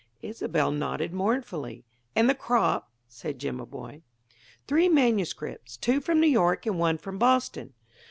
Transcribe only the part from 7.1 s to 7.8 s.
Boston."